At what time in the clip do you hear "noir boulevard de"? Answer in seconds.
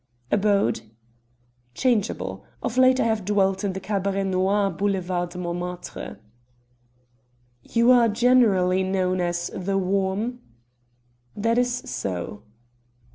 4.23-5.37